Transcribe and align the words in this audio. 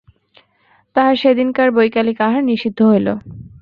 তাহার 0.95 1.15
সেদিনকার 1.15 1.69
বৈকালিক 1.71 2.17
আহার 2.27 2.43
নিষিদ্ধ 2.43 2.79
হইল। 2.83 3.07